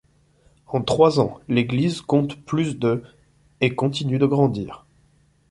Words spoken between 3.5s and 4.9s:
et continue de grandir.